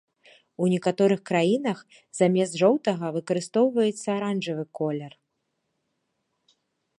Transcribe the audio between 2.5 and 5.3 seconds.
жоўтага выкарыстоўваецца аранжавы колер.